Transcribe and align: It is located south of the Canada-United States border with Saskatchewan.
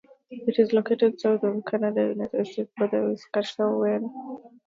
It 0.31 0.57
is 0.57 0.73
located 0.73 1.19
south 1.19 1.43
of 1.43 1.57
the 1.57 1.61
Canada-United 1.61 2.47
States 2.47 2.71
border 2.75 3.09
with 3.09 3.19
Saskatchewan. 3.19 4.09